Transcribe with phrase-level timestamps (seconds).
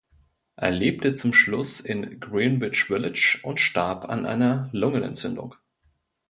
[0.55, 5.53] Er lebte zum Schluss in Greenwich Village und starb an einer Lungenentzündung.